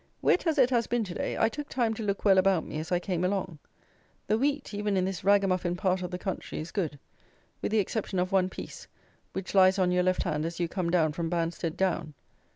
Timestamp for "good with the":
6.71-7.77